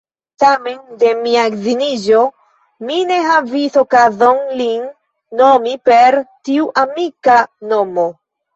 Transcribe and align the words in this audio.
Tamen, 0.43 0.77
de 1.03 1.09
mia 1.25 1.43
edziniĝo, 1.49 2.21
mi 2.87 2.97
ne 3.11 3.19
havis 3.29 3.77
okazon 3.83 4.41
lin 4.63 4.89
nomi 5.45 5.77
per 5.93 6.21
tiu 6.51 6.69
amika 6.89 7.41
nomo. 7.75 8.11